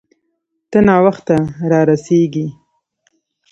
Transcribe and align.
ته 0.71 0.79
ناوخته 0.87 1.37
را 1.69 1.81
رسیږې 1.89 2.47